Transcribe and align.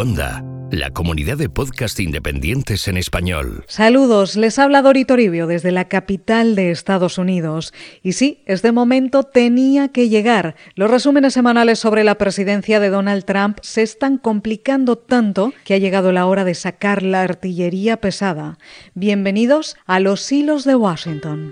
Onda, 0.00 0.42
la 0.70 0.88
comunidad 0.88 1.36
de 1.36 1.50
podcast 1.50 2.00
independientes 2.00 2.88
en 2.88 2.96
español. 2.96 3.66
Saludos, 3.68 4.34
les 4.34 4.58
habla 4.58 4.80
Dori 4.80 5.04
Toribio 5.04 5.46
desde 5.46 5.72
la 5.72 5.88
capital 5.88 6.56
de 6.56 6.70
Estados 6.70 7.18
Unidos. 7.18 7.74
Y 8.02 8.12
sí, 8.12 8.42
este 8.46 8.72
momento 8.72 9.24
tenía 9.24 9.88
que 9.88 10.08
llegar. 10.08 10.56
Los 10.74 10.90
resúmenes 10.90 11.34
semanales 11.34 11.80
sobre 11.80 12.02
la 12.02 12.14
presidencia 12.14 12.80
de 12.80 12.88
Donald 12.88 13.26
Trump 13.26 13.58
se 13.60 13.82
están 13.82 14.16
complicando 14.16 14.96
tanto 14.96 15.52
que 15.66 15.74
ha 15.74 15.78
llegado 15.78 16.12
la 16.12 16.24
hora 16.24 16.44
de 16.44 16.54
sacar 16.54 17.02
la 17.02 17.20
artillería 17.20 17.98
pesada. 17.98 18.56
Bienvenidos 18.94 19.76
a 19.84 20.00
Los 20.00 20.32
Hilos 20.32 20.64
de 20.64 20.76
Washington. 20.76 21.50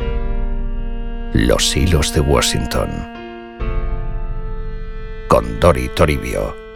Los 1.35 1.77
Hilos 1.77 2.15
de 2.15 2.21
Washington. 2.21 2.89
Con 5.29 5.61
Dori 5.61 5.91
Toribio. 5.95 6.68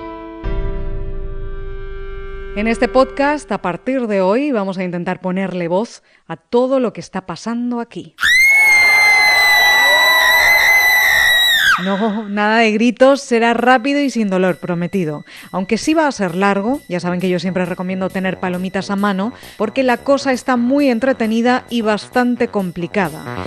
En 2.55 2.69
este 2.69 2.87
podcast, 2.87 3.51
a 3.51 3.63
partir 3.63 4.07
de 4.09 4.21
hoy, 4.21 4.53
vamos 4.53 4.77
a 4.77 4.85
intentar 4.85 5.23
ponerle 5.23 5.69
voz 5.69 6.03
a 6.27 6.37
todo 6.37 6.81
lo 6.81 6.93
que 6.93 7.01
está 7.01 7.25
pasando 7.25 7.81
aquí. 7.81 8.15
No, 11.85 12.29
nada 12.29 12.59
de 12.59 12.73
gritos, 12.73 13.23
será 13.23 13.55
rápido 13.55 14.01
y 14.01 14.11
sin 14.11 14.29
dolor, 14.29 14.57
prometido. 14.57 15.25
Aunque 15.51 15.79
sí 15.79 15.95
va 15.95 16.07
a 16.07 16.13
ser 16.13 16.35
largo, 16.35 16.81
ya 16.89 17.01
saben 17.01 17.21
que 17.21 17.29
yo 17.29 17.39
siempre 17.39 17.65
recomiendo 17.65 18.11
tener 18.11 18.39
palomitas 18.39 18.91
a 18.91 18.97
mano, 18.97 19.33
porque 19.57 19.83
la 19.83 19.97
cosa 19.99 20.33
está 20.33 20.57
muy 20.57 20.89
entretenida 20.89 21.65
y 21.71 21.83
bastante 21.83 22.49
complicada. 22.49 23.45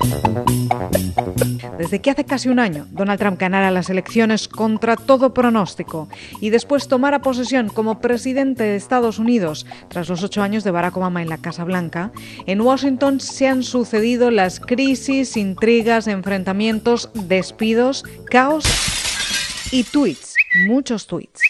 Desde 1.78 2.00
que 2.00 2.12
hace 2.12 2.24
casi 2.24 2.50
un 2.50 2.60
año 2.60 2.88
Donald 2.92 3.20
Trump 3.20 3.40
ganara 3.40 3.72
las 3.72 3.90
elecciones 3.90 4.48
contra 4.48 4.96
todo 4.96 5.34
pronóstico 5.34 6.08
y 6.40 6.50
después 6.50 6.88
tomara 6.88 7.22
posesión 7.22 7.70
como 7.70 7.99
presidente 7.99 8.64
de 8.64 8.76
Estados 8.76 9.20
Unidos 9.20 9.66
tras 9.90 10.08
los 10.08 10.24
ocho 10.24 10.42
años 10.42 10.64
de 10.64 10.72
Barack 10.72 10.98
Obama 10.98 11.22
en 11.22 11.30
la 11.30 11.38
Casa 11.38 11.64
Blanca, 11.64 12.12
en 12.46 12.62
Washington 12.62 13.20
se 13.20 13.48
han 13.48 13.64
sucedido 13.64 14.32
las 14.32 14.60
crisis, 14.60 15.38
intrigas, 15.38 16.08
enfrentamientos, 16.08 17.10
despidos 17.14 18.05
caos 18.26 18.65
y 19.71 19.84
tweets, 19.84 20.35
muchos 20.68 21.07
tweets. 21.07 21.41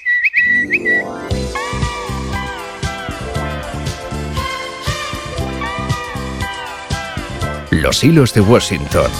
Los 7.71 8.03
hilos 8.03 8.33
de 8.33 8.41
Washington. 8.41 9.11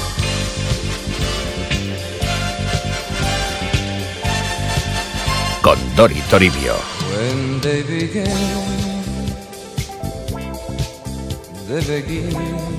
Con 5.61 5.77
Dori 5.95 6.21
Toribio. 6.29 6.75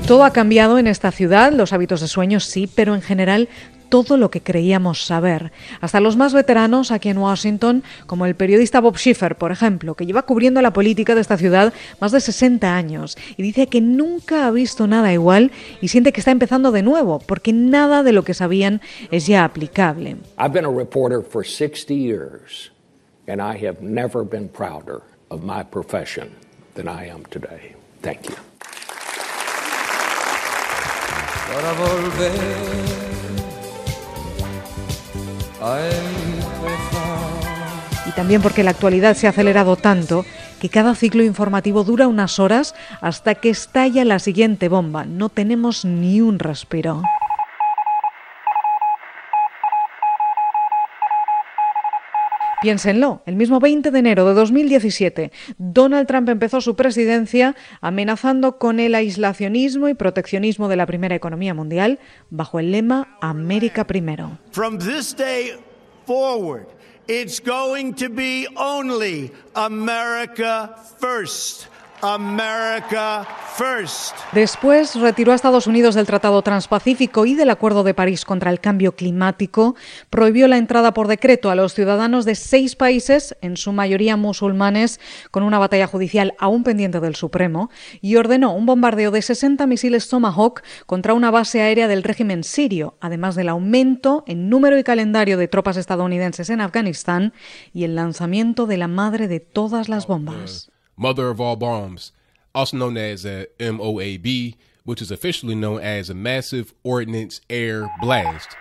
Todo 0.06 0.24
ha 0.24 0.32
cambiado 0.32 0.78
en 0.78 0.86
esta 0.86 1.10
ciudad, 1.10 1.52
los 1.52 1.72
hábitos 1.72 2.00
de 2.00 2.08
sueño 2.08 2.38
sí, 2.38 2.70
pero 2.72 2.94
en 2.94 3.02
general 3.02 3.48
todo 3.88 4.16
lo 4.16 4.30
que 4.30 4.40
creíamos 4.40 5.04
saber. 5.04 5.52
Hasta 5.80 6.00
los 6.00 6.16
más 6.16 6.34
veteranos 6.34 6.90
aquí 6.90 7.08
en 7.08 7.18
Washington, 7.18 7.82
como 8.06 8.26
el 8.26 8.34
periodista 8.34 8.80
Bob 8.80 8.96
Schiffer, 8.96 9.36
por 9.36 9.52
ejemplo, 9.52 9.94
que 9.94 10.06
lleva 10.06 10.22
cubriendo 10.22 10.62
la 10.62 10.72
política 10.72 11.14
de 11.14 11.20
esta 11.20 11.36
ciudad 11.36 11.72
más 12.00 12.12
de 12.12 12.20
60 12.20 12.74
años 12.74 13.16
y 13.36 13.42
dice 13.42 13.66
que 13.68 13.80
nunca 13.80 14.46
ha 14.46 14.50
visto 14.50 14.86
nada 14.86 15.12
igual 15.12 15.52
y 15.80 15.88
siente 15.88 16.12
que 16.12 16.20
está 16.20 16.30
empezando 16.30 16.72
de 16.72 16.82
nuevo, 16.82 17.20
porque 17.20 17.52
nada 17.52 18.02
de 18.02 18.12
lo 18.12 18.24
que 18.24 18.34
sabían 18.34 18.80
es 19.10 19.26
ya 19.26 19.44
aplicable. 19.44 20.16
I've 20.38 20.52
been 20.52 20.64
a 20.64 20.70
reporter 20.70 21.22
for 21.22 21.44
60 21.44 21.94
years 21.94 22.70
and 23.26 23.40
I 23.40 23.56
have 23.66 23.80
never 23.82 24.24
been 24.24 24.48
prouder 24.48 25.02
of 25.30 25.42
my 25.42 25.62
profession 25.62 26.30
than 26.74 26.88
I 26.88 27.08
am 27.08 27.24
today. 27.30 27.74
Thank 28.02 28.28
you. 28.28 28.36
Para 31.48 31.72
volver 31.72 33.15
y 38.06 38.10
también 38.12 38.42
porque 38.42 38.62
la 38.62 38.70
actualidad 38.70 39.16
se 39.16 39.26
ha 39.26 39.30
acelerado 39.30 39.76
tanto 39.76 40.24
que 40.60 40.68
cada 40.68 40.94
ciclo 40.94 41.22
informativo 41.22 41.84
dura 41.84 42.08
unas 42.08 42.38
horas 42.38 42.74
hasta 43.00 43.34
que 43.34 43.50
estalla 43.50 44.04
la 44.04 44.18
siguiente 44.18 44.68
bomba. 44.68 45.04
No 45.04 45.28
tenemos 45.28 45.84
ni 45.84 46.20
un 46.20 46.38
respiro. 46.38 47.02
Piénsenlo, 52.62 53.22
el 53.26 53.36
mismo 53.36 53.60
20 53.60 53.90
de 53.90 53.98
enero 53.98 54.26
de 54.26 54.34
2017, 54.34 55.30
Donald 55.58 56.06
Trump 56.06 56.28
empezó 56.30 56.60
su 56.60 56.74
presidencia 56.74 57.54
amenazando 57.80 58.58
con 58.58 58.80
el 58.80 58.94
aislacionismo 58.94 59.88
y 59.88 59.94
proteccionismo 59.94 60.68
de 60.68 60.76
la 60.76 60.86
primera 60.86 61.14
economía 61.14 61.52
mundial 61.52 61.98
bajo 62.30 62.58
el 62.58 62.72
lema 62.72 63.18
América 63.20 63.86
primero. 63.86 64.38
From 64.52 64.78
this 64.78 65.14
day 65.14 65.52
forward, 66.06 66.66
it's 67.08 67.40
going 67.40 67.92
to 67.92 68.08
be 68.08 68.46
only 68.56 69.30
America 69.54 70.76
first. 70.98 71.68
Después 74.32 74.94
retiró 74.96 75.32
a 75.32 75.34
Estados 75.34 75.66
Unidos 75.66 75.94
del 75.94 76.06
Tratado 76.06 76.42
Transpacífico 76.42 77.24
y 77.24 77.34
del 77.34 77.50
Acuerdo 77.50 77.84
de 77.84 77.94
París 77.94 78.24
contra 78.24 78.50
el 78.50 78.60
Cambio 78.60 78.92
Climático, 78.92 79.76
prohibió 80.10 80.46
la 80.46 80.58
entrada 80.58 80.92
por 80.92 81.08
decreto 81.08 81.50
a 81.50 81.54
los 81.54 81.72
ciudadanos 81.72 82.24
de 82.24 82.34
seis 82.34 82.76
países, 82.76 83.34
en 83.40 83.56
su 83.56 83.72
mayoría 83.72 84.16
musulmanes, 84.16 85.00
con 85.30 85.42
una 85.42 85.58
batalla 85.58 85.86
judicial 85.86 86.34
aún 86.38 86.64
pendiente 86.64 87.00
del 87.00 87.16
Supremo, 87.16 87.70
y 88.00 88.16
ordenó 88.16 88.54
un 88.54 88.66
bombardeo 88.66 89.10
de 89.10 89.22
60 89.22 89.66
misiles 89.66 90.08
Tomahawk 90.08 90.62
contra 90.84 91.14
una 91.14 91.30
base 91.30 91.62
aérea 91.62 91.88
del 91.88 92.02
régimen 92.02 92.44
sirio, 92.44 92.98
además 93.00 93.34
del 93.36 93.48
aumento 93.48 94.22
en 94.26 94.50
número 94.50 94.78
y 94.78 94.84
calendario 94.84 95.38
de 95.38 95.48
tropas 95.48 95.76
estadounidenses 95.76 96.50
en 96.50 96.60
Afganistán 96.60 97.32
y 97.72 97.84
el 97.84 97.94
lanzamiento 97.94 98.66
de 98.66 98.76
la 98.76 98.88
madre 98.88 99.28
de 99.28 99.40
todas 99.40 99.88
las 99.88 100.06
bombas. 100.06 100.70
Mother 100.96 101.28
of 101.28 101.40
all 101.40 101.56
bombs, 101.56 102.12
also 102.54 102.76
known 102.76 102.96
as 102.96 103.24
a 103.24 103.46
MOAB, 103.58 104.56
which 104.84 105.02
is 105.02 105.10
officially 105.10 105.54
known 105.54 105.80
as 105.80 106.08
a 106.08 106.14
Massive 106.14 106.72
Ordnance 106.82 107.40
Air 107.50 107.88
Blast. 108.00 108.56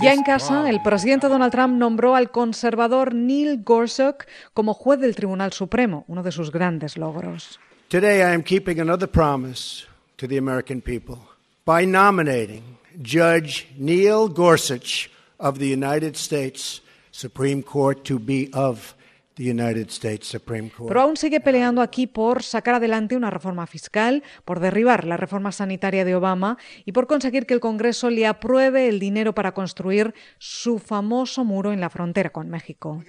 Ya 0.00 0.12
en 0.12 0.24
casa, 0.24 0.68
el 0.68 0.82
presidente 0.82 1.28
Donald 1.28 1.52
Trump 1.52 1.78
nombró 1.78 2.16
al 2.16 2.30
conservador 2.32 3.14
Neil 3.14 3.62
Gorsuch 3.62 4.26
como 4.52 4.74
juez 4.74 4.98
del 5.00 5.14
Tribunal 5.14 5.52
Supremo, 5.52 6.04
uno 6.08 6.24
de 6.24 6.32
sus 6.32 6.50
grandes 6.50 6.96
logros. 6.96 7.60
Today 7.88 8.22
I 8.22 8.34
am 8.34 8.42
keeping 8.42 8.80
another 8.80 9.06
promise 9.06 9.86
to 10.16 10.26
the 10.26 10.38
American 10.38 10.80
people 10.80 11.18
by 11.64 11.84
nominating 11.84 12.78
Judge 13.00 13.68
Neil 13.78 14.28
Gorsuch 14.28 15.08
of 15.38 15.60
the 15.60 15.68
United 15.68 16.16
States 16.16 16.80
Supreme 17.12 17.62
Court 17.62 18.04
to 18.04 18.18
be 18.18 18.50
of 18.52 18.95
pero 20.88 21.00
aún 21.00 21.16
sigue 21.16 21.40
peleando 21.40 21.82
aquí 21.82 22.06
por 22.06 22.42
sacar 22.42 22.76
adelante 22.76 23.16
una 23.16 23.30
reforma 23.30 23.66
fiscal, 23.66 24.22
por 24.44 24.60
derribar 24.60 25.04
la 25.04 25.18
reforma 25.18 25.52
sanitaria 25.52 26.04
de 26.06 26.14
Obama 26.14 26.56
y 26.86 26.92
por 26.92 27.06
conseguir 27.06 27.44
que 27.44 27.52
el 27.52 27.60
Congreso 27.60 28.08
le 28.08 28.26
apruebe 28.26 28.88
el 28.88 28.98
dinero 28.98 29.34
para 29.34 29.52
construir 29.52 30.14
su 30.38 30.78
famoso 30.78 31.44
muro 31.44 31.72
en 31.72 31.80
la 31.80 31.90
frontera 31.90 32.30
con 32.30 32.48
México. 32.48 33.02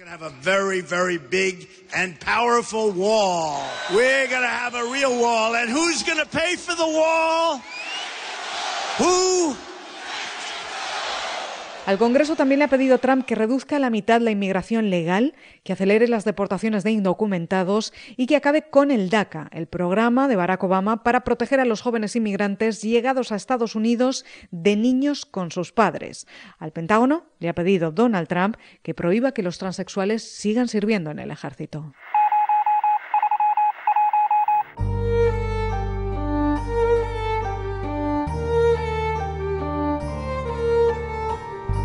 Al 11.88 11.96
Congreso 11.96 12.36
también 12.36 12.58
le 12.58 12.66
ha 12.66 12.68
pedido 12.68 12.98
Trump 12.98 13.24
que 13.24 13.34
reduzca 13.34 13.76
a 13.76 13.78
la 13.78 13.88
mitad 13.88 14.20
la 14.20 14.30
inmigración 14.30 14.90
legal, 14.90 15.32
que 15.64 15.72
acelere 15.72 16.06
las 16.06 16.26
deportaciones 16.26 16.84
de 16.84 16.90
indocumentados 16.90 17.94
y 18.18 18.26
que 18.26 18.36
acabe 18.36 18.68
con 18.68 18.90
el 18.90 19.08
DACA, 19.08 19.48
el 19.52 19.68
programa 19.68 20.28
de 20.28 20.36
Barack 20.36 20.62
Obama 20.64 21.02
para 21.02 21.24
proteger 21.24 21.60
a 21.60 21.64
los 21.64 21.80
jóvenes 21.80 22.14
inmigrantes 22.14 22.82
llegados 22.82 23.32
a 23.32 23.36
Estados 23.36 23.74
Unidos 23.74 24.26
de 24.50 24.76
niños 24.76 25.24
con 25.24 25.50
sus 25.50 25.72
padres. 25.72 26.26
Al 26.58 26.72
Pentágono 26.72 27.24
le 27.38 27.48
ha 27.48 27.54
pedido 27.54 27.90
Donald 27.90 28.28
Trump 28.28 28.56
que 28.82 28.92
prohíba 28.92 29.32
que 29.32 29.42
los 29.42 29.56
transexuales 29.56 30.22
sigan 30.22 30.68
sirviendo 30.68 31.10
en 31.10 31.20
el 31.20 31.30
ejército. 31.30 31.94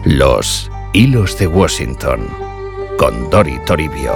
Los 0.06 0.70
hilos 0.92 1.40
de 1.40 1.48
Washington 1.48 2.28
con 2.98 3.30
Dori 3.30 3.58
Toribio. 3.66 4.12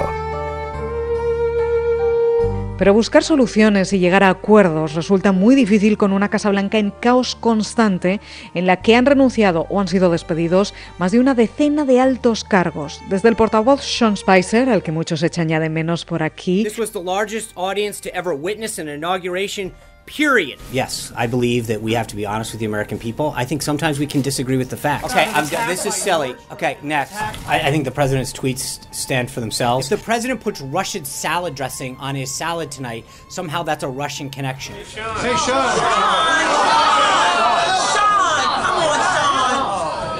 Pero 2.76 2.92
buscar 2.92 3.24
soluciones 3.24 3.94
y 3.94 3.98
llegar 3.98 4.22
a 4.22 4.28
acuerdos 4.28 4.92
resulta 4.92 5.32
muy 5.32 5.54
difícil 5.54 5.96
con 5.96 6.12
una 6.12 6.28
Casa 6.28 6.50
Blanca 6.50 6.76
en 6.76 6.90
caos 6.90 7.34
constante 7.34 8.20
en 8.52 8.66
la 8.66 8.82
que 8.82 8.96
han 8.96 9.06
renunciado 9.06 9.66
o 9.70 9.80
han 9.80 9.88
sido 9.88 10.10
despedidos 10.10 10.74
más 10.98 11.10
de 11.10 11.20
una 11.20 11.34
decena 11.34 11.86
de 11.86 12.00
altos 12.00 12.44
cargos, 12.44 13.00
desde 13.08 13.30
el 13.30 13.36
portavoz 13.36 13.82
Sean 13.82 14.18
Spicer, 14.18 14.68
al 14.68 14.82
que 14.82 14.92
muchos 14.92 15.22
echan 15.22 15.48
ya 15.48 15.58
de 15.58 15.70
menos 15.70 16.04
por 16.04 16.22
aquí, 16.22 16.64
This 16.64 16.78
was 16.78 16.92
the 16.92 17.02
largest 17.02 17.52
audience 17.56 18.02
to 18.02 18.14
ever 18.14 18.34
witness 18.34 18.78
an 18.78 18.90
inauguration, 18.90 19.72
period. 20.08 20.58
Yes, 20.72 21.12
I 21.14 21.26
believe 21.26 21.66
that 21.66 21.82
we 21.82 21.92
have 21.92 22.06
to 22.08 22.16
be 22.16 22.24
honest 22.24 22.52
with 22.52 22.60
the 22.60 22.66
American 22.66 22.98
people. 22.98 23.34
I 23.36 23.44
think 23.44 23.60
sometimes 23.60 23.98
we 23.98 24.06
can 24.06 24.22
disagree 24.22 24.56
with 24.56 24.70
the 24.70 24.76
facts. 24.76 25.04
Okay, 25.12 25.24
I'm, 25.24 25.46
this 25.68 25.84
is 25.84 25.94
silly. 25.94 26.34
Okay, 26.50 26.78
next. 26.82 27.14
I, 27.46 27.60
I 27.64 27.70
think 27.70 27.84
the 27.84 27.90
president's 27.90 28.32
tweets 28.32 28.92
stand 28.94 29.30
for 29.30 29.40
themselves. 29.40 29.92
If 29.92 30.00
the 30.00 30.04
president 30.04 30.40
puts 30.40 30.62
Russian 30.62 31.04
salad 31.04 31.54
dressing 31.54 31.96
on 31.98 32.14
his 32.14 32.32
salad 32.32 32.70
tonight, 32.70 33.04
somehow 33.28 33.62
that's 33.62 33.84
a 33.84 33.88
Russian 33.88 34.30
connection. 34.30 34.74
Hey, 34.76 35.36
Sean. 35.36 35.68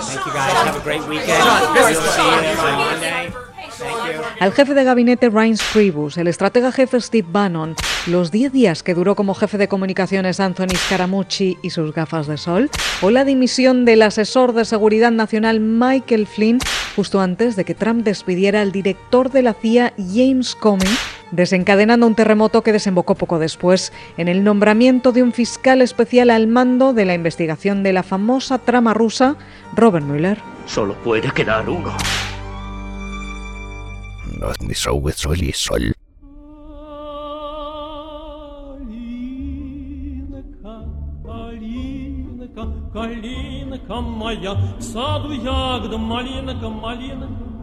Thank 0.04 0.26
you 0.26 0.32
guys. 0.32 0.52
Have 0.52 0.76
a 0.76 0.80
great 0.84 1.02
weekend. 1.08 1.42
We'll 1.74 1.94
see 1.94 2.22
you 2.22 2.58
on 2.58 2.78
Monday. 2.78 3.47
Al 4.40 4.52
jefe 4.52 4.72
de 4.74 4.84
gabinete 4.84 5.30
Reince 5.30 5.64
Priebus, 5.72 6.16
el 6.16 6.28
estratega 6.28 6.70
jefe 6.70 7.00
Steve 7.00 7.26
Bannon, 7.28 7.74
los 8.06 8.30
10 8.30 8.52
días 8.52 8.84
que 8.84 8.94
duró 8.94 9.16
como 9.16 9.34
jefe 9.34 9.58
de 9.58 9.66
comunicaciones 9.66 10.38
Anthony 10.38 10.76
Scaramucci 10.76 11.58
y 11.60 11.70
sus 11.70 11.92
gafas 11.92 12.28
de 12.28 12.36
sol, 12.36 12.70
o 13.02 13.10
la 13.10 13.24
dimisión 13.24 13.84
del 13.84 14.00
asesor 14.02 14.52
de 14.52 14.64
seguridad 14.64 15.10
nacional 15.10 15.58
Michael 15.58 16.28
Flynn 16.28 16.60
justo 16.94 17.20
antes 17.20 17.56
de 17.56 17.64
que 17.64 17.74
Trump 17.74 18.04
despidiera 18.04 18.60
al 18.60 18.70
director 18.70 19.30
de 19.30 19.42
la 19.42 19.54
CIA 19.54 19.92
James 19.96 20.54
Comey, 20.54 20.88
desencadenando 21.32 22.06
un 22.06 22.14
terremoto 22.14 22.62
que 22.62 22.72
desembocó 22.72 23.16
poco 23.16 23.40
después 23.40 23.92
en 24.18 24.28
el 24.28 24.44
nombramiento 24.44 25.10
de 25.10 25.24
un 25.24 25.32
fiscal 25.32 25.82
especial 25.82 26.30
al 26.30 26.46
mando 26.46 26.92
de 26.92 27.04
la 27.04 27.14
investigación 27.14 27.82
de 27.82 27.92
la 27.92 28.04
famosa 28.04 28.58
trama 28.58 28.94
rusa 28.94 29.34
Robert 29.74 30.06
Mueller. 30.06 30.38
Solo 30.66 30.94
puede 30.94 31.30
quedar 31.32 31.68
uno. 31.68 31.92
at 34.42 34.68
vi 34.68 34.74
så 34.74 35.06
et 35.08 35.56
så. 35.56 35.92
Калинка 42.92 44.00
моя, 44.00 44.54
в 44.78 44.82
саду 44.82 45.32
ягода, 45.32 45.98
малинка, 45.98 46.68
малинка. 46.68 47.57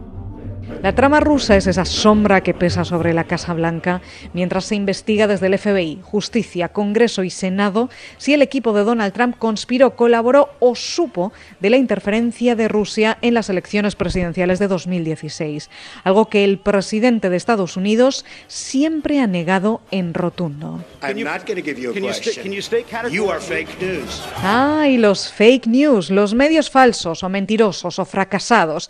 La 0.82 0.94
trama 0.94 1.20
rusa 1.20 1.56
es 1.56 1.66
esa 1.66 1.84
sombra 1.84 2.42
que 2.42 2.54
pesa 2.54 2.84
sobre 2.84 3.12
la 3.12 3.24
Casa 3.24 3.54
Blanca 3.54 4.00
mientras 4.32 4.66
se 4.66 4.74
investiga 4.74 5.26
desde 5.26 5.46
el 5.46 5.58
FBI, 5.58 6.00
Justicia, 6.02 6.68
Congreso 6.68 7.24
y 7.24 7.30
Senado 7.30 7.88
si 8.18 8.34
el 8.34 8.42
equipo 8.42 8.72
de 8.72 8.84
Donald 8.84 9.12
Trump 9.12 9.36
conspiró, 9.38 9.96
colaboró 9.96 10.50
o 10.60 10.74
supo 10.74 11.32
de 11.60 11.70
la 11.70 11.76
interferencia 11.76 12.56
de 12.56 12.68
Rusia 12.68 13.18
en 13.22 13.34
las 13.34 13.48
elecciones 13.50 13.96
presidenciales 13.96 14.58
de 14.58 14.68
2016, 14.68 15.70
algo 16.04 16.28
que 16.28 16.44
el 16.44 16.58
presidente 16.58 17.30
de 17.30 17.36
Estados 17.36 17.76
Unidos 17.76 18.24
siempre 18.48 19.20
ha 19.20 19.26
negado 19.26 19.80
en 19.90 20.14
rotundo. 20.14 20.84
Ah, 24.42 24.88
y 24.88 24.96
los 24.98 25.32
fake 25.32 25.66
news, 25.66 26.10
los 26.10 26.34
medios 26.34 26.70
falsos 26.70 27.22
o 27.22 27.28
mentirosos 27.28 27.98
o 27.98 28.04
fracasados. 28.04 28.88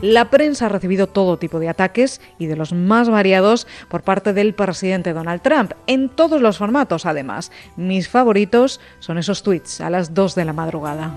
La 0.00 0.30
prensa 0.30 0.66
ha 0.66 0.68
recibido 0.68 1.08
todo 1.08 1.38
tipo 1.38 1.58
de 1.58 1.68
ataques 1.68 2.20
y 2.38 2.46
de 2.46 2.54
los 2.54 2.72
más 2.72 3.08
variados 3.08 3.66
por 3.88 4.02
parte 4.02 4.32
del 4.32 4.54
presidente 4.54 5.12
Donald 5.12 5.42
Trump, 5.42 5.72
en 5.88 6.08
todos 6.08 6.40
los 6.40 6.58
formatos 6.58 7.04
además. 7.04 7.50
Mis 7.76 8.08
favoritos 8.08 8.80
son 9.00 9.18
esos 9.18 9.42
tweets 9.42 9.80
a 9.80 9.90
las 9.90 10.14
2 10.14 10.36
de 10.36 10.44
la 10.44 10.52
madrugada. 10.52 11.16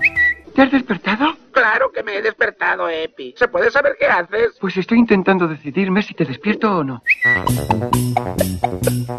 ¿Te 0.54 0.62
has 0.62 0.70
despertado? 0.70 1.34
Claro 1.52 1.92
que 1.92 2.02
me 2.02 2.16
he 2.16 2.22
despertado, 2.22 2.88
Epi. 2.88 3.34
¿Se 3.36 3.46
puede 3.48 3.70
saber 3.70 3.96
qué 3.98 4.06
haces? 4.06 4.56
Pues 4.60 4.76
estoy 4.76 4.98
intentando 4.98 5.46
decidirme 5.46 6.02
si 6.02 6.14
te 6.14 6.24
despierto 6.24 6.78
o 6.78 6.84
no. 6.84 7.02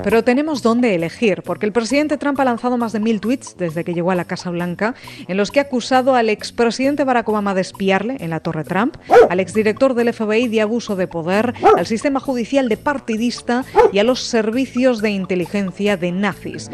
Pero 0.03 0.23
tenemos 0.23 0.63
dónde 0.63 0.95
elegir, 0.95 1.43
porque 1.43 1.65
el 1.65 1.71
presidente 1.71 2.17
Trump 2.17 2.39
ha 2.39 2.45
lanzado 2.45 2.77
más 2.77 2.91
de 2.91 2.99
mil 2.99 3.21
tweets 3.21 3.55
desde 3.57 3.83
que 3.83 3.93
llegó 3.93 4.11
a 4.11 4.15
la 4.15 4.25
Casa 4.25 4.49
Blanca, 4.49 4.95
en 5.27 5.37
los 5.37 5.51
que 5.51 5.59
ha 5.59 5.63
acusado 5.63 6.15
al 6.15 6.29
expresidente 6.29 7.03
Barack 7.03 7.29
Obama 7.29 7.53
de 7.53 7.61
espiarle 7.61 8.17
en 8.19 8.31
la 8.31 8.39
Torre 8.39 8.63
Trump, 8.63 8.97
al 9.29 9.39
exdirector 9.39 9.93
del 9.93 10.11
FBI 10.13 10.47
de 10.47 10.61
abuso 10.61 10.95
de 10.95 11.07
poder, 11.07 11.53
al 11.77 11.85
sistema 11.85 12.19
judicial 12.19 12.67
de 12.67 12.77
partidista 12.77 13.63
y 13.91 13.99
a 13.99 14.03
los 14.03 14.21
servicios 14.21 15.01
de 15.01 15.11
inteligencia 15.11 15.97
de 15.97 16.11
nazis. 16.11 16.69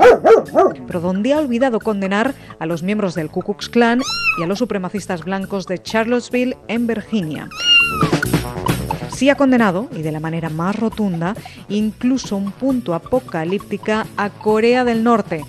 Pero 0.88 1.00
donde 1.02 1.34
ha 1.34 1.40
olvidado 1.40 1.80
condenar 1.80 2.34
a 2.60 2.66
los 2.66 2.82
miembros 2.82 3.14
del 3.14 3.30
Ku 3.30 3.44
Klux 3.44 3.70
Klan 3.70 4.02
y 4.40 4.44
a 4.44 4.48
los 4.50 4.60
supremacistas 4.60 5.24
blancos 5.24 5.68
de 5.68 5.82
Charlottesville 5.82 6.58
en 6.68 6.88
Virginia. 6.88 7.48
Sí 9.10 9.30
ha 9.30 9.36
condenado, 9.36 9.88
y 9.96 10.02
de 10.02 10.12
la 10.12 10.20
manera 10.20 10.50
más 10.50 10.76
rotunda, 10.76 11.36
incluso 11.68 12.36
un 12.36 12.52
punto 12.52 12.96
apocalíptica 12.96 14.08
a 14.18 14.30
Corea 14.32 14.84
del 14.84 15.04
Norte, 15.04 15.46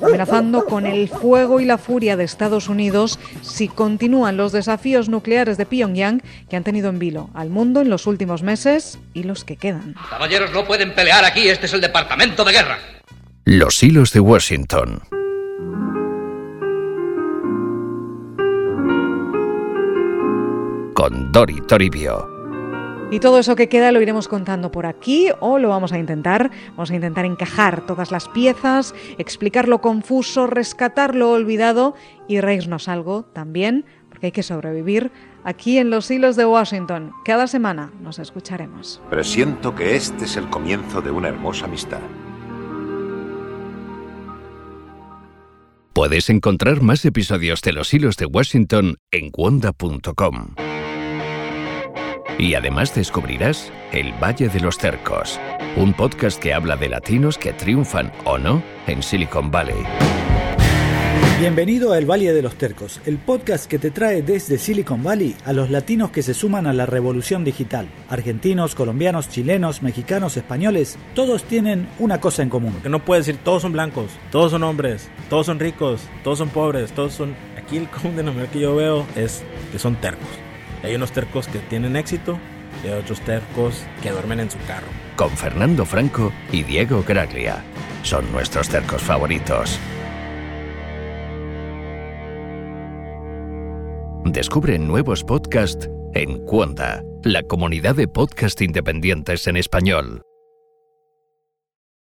amenazando 0.00 0.66
con 0.66 0.86
el 0.86 1.08
fuego 1.08 1.58
y 1.58 1.64
la 1.64 1.78
furia 1.78 2.16
de 2.16 2.24
Estados 2.24 2.68
Unidos 2.68 3.18
si 3.42 3.66
continúan 3.66 4.36
los 4.36 4.52
desafíos 4.52 5.08
nucleares 5.08 5.56
de 5.56 5.66
Pyongyang 5.66 6.22
que 6.48 6.56
han 6.56 6.64
tenido 6.64 6.90
en 6.90 7.00
vilo 7.00 7.28
al 7.34 7.50
mundo 7.50 7.80
en 7.80 7.90
los 7.90 8.06
últimos 8.06 8.44
meses 8.44 9.00
y 9.14 9.24
los 9.24 9.44
que 9.44 9.56
quedan. 9.56 9.96
Caballeros, 10.10 10.52
no 10.52 10.64
pueden 10.64 10.94
pelear 10.94 11.24
aquí. 11.24 11.48
Este 11.48 11.66
es 11.66 11.72
el 11.72 11.80
departamento 11.80 12.44
de 12.44 12.52
guerra. 12.52 12.78
Los 13.44 13.82
hilos 13.82 14.12
de 14.12 14.20
Washington. 14.20 15.02
Con 21.08 21.32
Dori 21.32 21.62
Toribio. 21.62 22.28
Y 23.10 23.20
todo 23.20 23.38
eso 23.38 23.56
que 23.56 23.70
queda 23.70 23.92
lo 23.92 24.02
iremos 24.02 24.28
contando 24.28 24.70
por 24.70 24.84
aquí 24.84 25.30
o 25.40 25.58
lo 25.58 25.70
vamos 25.70 25.94
a 25.94 25.98
intentar. 25.98 26.50
Vamos 26.72 26.90
a 26.90 26.96
intentar 26.96 27.24
encajar 27.24 27.86
todas 27.86 28.10
las 28.10 28.28
piezas, 28.28 28.94
explicar 29.16 29.68
lo 29.68 29.80
confuso, 29.80 30.46
rescatar 30.46 31.14
lo 31.14 31.30
olvidado 31.30 31.94
y 32.28 32.42
reírnos 32.42 32.88
algo 32.88 33.22
también, 33.32 33.86
porque 34.10 34.26
hay 34.26 34.32
que 34.32 34.42
sobrevivir 34.42 35.10
aquí 35.44 35.78
en 35.78 35.88
los 35.88 36.10
hilos 36.10 36.36
de 36.36 36.44
Washington. 36.44 37.14
Cada 37.24 37.46
semana 37.46 37.90
nos 38.02 38.18
escucharemos. 38.18 39.00
Presiento 39.08 39.74
que 39.74 39.96
este 39.96 40.26
es 40.26 40.36
el 40.36 40.50
comienzo 40.50 41.00
de 41.00 41.10
una 41.10 41.28
hermosa 41.28 41.64
amistad. 41.64 42.02
Puedes 45.94 46.28
encontrar 46.28 46.82
más 46.82 47.02
episodios 47.06 47.62
de 47.62 47.72
Los 47.72 47.94
hilos 47.94 48.18
de 48.18 48.26
Washington 48.26 48.98
en 49.10 49.30
wanda.com. 49.34 50.54
Y 52.38 52.54
además 52.54 52.94
descubrirás 52.94 53.72
El 53.90 54.12
Valle 54.12 54.48
de 54.48 54.60
los 54.60 54.78
Cercos, 54.78 55.40
un 55.76 55.92
podcast 55.92 56.40
que 56.40 56.54
habla 56.54 56.76
de 56.76 56.88
latinos 56.88 57.36
que 57.36 57.52
triunfan 57.52 58.12
o 58.24 58.38
no 58.38 58.62
en 58.86 59.02
Silicon 59.02 59.50
Valley. 59.50 59.82
Bienvenido 61.40 61.92
a 61.92 61.98
El 61.98 62.08
Valle 62.08 62.32
de 62.32 62.40
los 62.40 62.54
Tercos, 62.54 63.00
el 63.06 63.18
podcast 63.18 63.68
que 63.68 63.80
te 63.80 63.90
trae 63.90 64.22
desde 64.22 64.56
Silicon 64.56 65.02
Valley 65.02 65.34
a 65.44 65.52
los 65.52 65.68
latinos 65.68 66.12
que 66.12 66.22
se 66.22 66.32
suman 66.32 66.68
a 66.68 66.72
la 66.72 66.86
revolución 66.86 67.42
digital. 67.42 67.88
Argentinos, 68.08 68.76
colombianos, 68.76 69.28
chilenos, 69.28 69.82
mexicanos, 69.82 70.36
españoles, 70.36 70.96
todos 71.16 71.42
tienen 71.42 71.88
una 71.98 72.20
cosa 72.20 72.44
en 72.44 72.50
común. 72.50 72.74
Que 72.84 72.88
no 72.88 73.04
puedes 73.04 73.26
decir 73.26 73.40
todos 73.42 73.62
son 73.62 73.72
blancos, 73.72 74.12
todos 74.30 74.52
son 74.52 74.62
hombres, 74.62 75.10
todos 75.28 75.46
son 75.46 75.58
ricos, 75.58 76.02
todos 76.22 76.38
son 76.38 76.50
pobres, 76.50 76.92
todos 76.92 77.14
son... 77.14 77.34
Aquí 77.56 77.78
el 77.78 77.88
común 77.88 78.14
denominador 78.14 78.50
que 78.50 78.60
yo 78.60 78.76
veo 78.76 79.06
es 79.16 79.42
que 79.72 79.78
son 79.80 79.96
tercos. 79.96 80.47
Hay 80.88 80.94
unos 80.94 81.12
tercos 81.12 81.46
que 81.48 81.58
tienen 81.58 81.96
éxito 81.96 82.38
y 82.82 82.86
hay 82.86 82.94
otros 82.94 83.20
tercos 83.20 83.84
que 84.02 84.10
duermen 84.10 84.40
en 84.40 84.50
su 84.50 84.56
carro. 84.66 84.86
Con 85.16 85.28
Fernando 85.28 85.84
Franco 85.84 86.32
y 86.50 86.62
Diego 86.62 87.04
Graglia. 87.06 87.62
Son 88.02 88.32
nuestros 88.32 88.70
cercos 88.70 89.02
favoritos. 89.02 89.78
Descubre 94.24 94.78
nuevos 94.78 95.24
podcasts 95.24 95.90
en 96.14 96.42
Cuonda, 96.46 97.02
la 97.22 97.42
comunidad 97.42 97.94
de 97.94 98.08
podcast 98.08 98.62
independientes 98.62 99.46
en 99.46 99.58
español. 99.58 100.22